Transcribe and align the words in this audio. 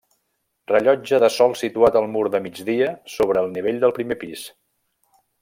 Rellotge 0.69 1.19
de 1.23 1.29
sol 1.35 1.53
situat 1.59 1.99
al 2.01 2.07
mur 2.15 2.23
de 2.37 2.41
migdia 2.47 2.89
sobre 3.17 3.45
el 3.45 3.53
nivell 3.59 3.79
del 3.85 3.95
primer 4.01 4.19
pis. 4.25 4.49